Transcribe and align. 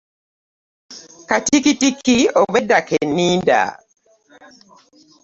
Katikitiki 1.29 2.17
obwedda 2.39 2.79
ke 2.87 2.97
nninda. 3.07 3.61